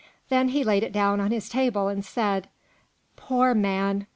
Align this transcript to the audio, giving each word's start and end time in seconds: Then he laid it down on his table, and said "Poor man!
Then 0.29 0.49
he 0.49 0.63
laid 0.63 0.81
it 0.81 0.91
down 0.91 1.19
on 1.21 1.29
his 1.29 1.47
table, 1.47 1.87
and 1.87 2.03
said 2.03 2.49
"Poor 3.17 3.53
man! 3.53 4.07